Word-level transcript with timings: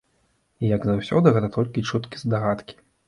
І, 0.63 0.71
як 0.75 0.87
заўсёды, 0.89 1.33
гэта 1.35 1.49
толькі 1.59 1.85
чуткі-здагадкі. 1.91 2.81